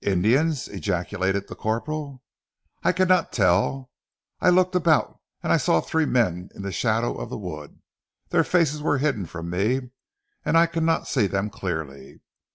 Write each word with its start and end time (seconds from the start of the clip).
"Indians!" 0.00 0.68
ejaculated 0.68 1.48
the 1.48 1.54
corporal. 1.54 2.22
"I 2.82 2.92
cannot 2.92 3.30
tell. 3.30 3.90
I 4.40 4.48
looked 4.48 4.74
about 4.74 5.20
and 5.42 5.52
I 5.52 5.58
saw 5.58 5.82
three 5.82 6.06
men 6.06 6.48
in 6.54 6.62
the 6.62 6.72
shadow 6.72 7.14
of 7.18 7.28
the 7.28 7.36
wood. 7.36 7.82
Their 8.30 8.42
faces 8.42 8.80
were 8.80 8.96
hidden 8.96 9.26
from 9.26 9.50
me, 9.50 9.90
and 10.46 10.56
I 10.56 10.64
could 10.64 10.82
not 10.84 11.08
see 11.08 11.26
them 11.26 11.50
clearly. 11.50 12.22